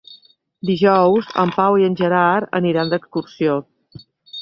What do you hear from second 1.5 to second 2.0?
Pau i en